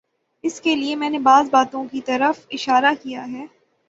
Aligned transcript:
اس 0.43 0.61
کے 0.61 0.75
لیے 0.75 0.95
میں 0.95 1.09
نے 1.09 1.19
بعض 1.19 1.49
باتوں 1.49 1.83
کی 1.91 2.01
طرف 2.01 2.39
اشارہ 2.51 2.93
کیا 3.03 3.27
ہے۔ 3.31 3.45